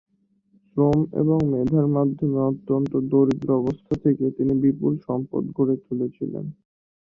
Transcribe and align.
শ্রম 0.65 0.99
এবং 1.21 1.39
মেধার 1.51 1.87
মাধ্যমে 1.95 2.39
অত্যন্ত 2.49 2.91
দরিদ্র 3.11 3.49
অবস্থা 3.61 3.93
থেকে 4.03 4.25
তিনি 4.37 4.53
বিপুল 4.63 4.93
সম্পদ 5.07 5.43
গড়ে 5.57 5.75
তুলেছিলেন। 5.85 6.45